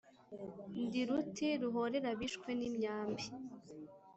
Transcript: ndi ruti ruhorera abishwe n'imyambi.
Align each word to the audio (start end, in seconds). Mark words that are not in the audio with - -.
ndi 0.83 1.01
ruti 1.07 1.47
ruhorera 1.61 2.07
abishwe 2.13 2.49
n'imyambi. 2.59 3.25